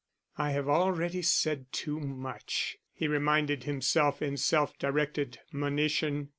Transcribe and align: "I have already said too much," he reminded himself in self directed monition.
"I 0.35 0.49
have 0.53 0.67
already 0.67 1.21
said 1.21 1.71
too 1.71 1.99
much," 1.99 2.79
he 2.91 3.07
reminded 3.07 3.65
himself 3.65 4.19
in 4.19 4.35
self 4.35 4.75
directed 4.79 5.41
monition. 5.51 6.29